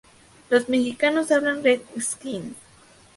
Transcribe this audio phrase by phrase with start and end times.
[0.49, 2.55] Los mexicanos hablan "red-skins".